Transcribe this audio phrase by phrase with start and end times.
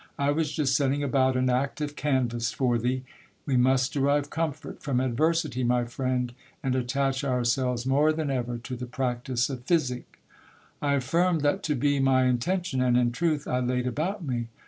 [0.17, 3.03] I was just setting about an active canvass for thee.
[3.45, 8.57] We must derive comfort from adversity, my friend, and attach our selves more than ever
[8.57, 10.19] to the practice of physic
[10.81, 14.47] I affirmed that to be my intention; and in truth I laid about me.